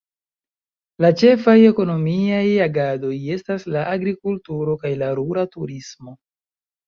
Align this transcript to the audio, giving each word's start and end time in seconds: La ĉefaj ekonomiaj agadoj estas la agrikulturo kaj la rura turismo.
La 1.03 1.09
ĉefaj 1.21 1.53
ekonomiaj 1.71 2.39
agadoj 2.65 3.13
estas 3.35 3.67
la 3.75 3.83
agrikulturo 3.91 4.75
kaj 4.87 4.93
la 5.03 5.11
rura 5.21 5.45
turismo. 5.57 6.17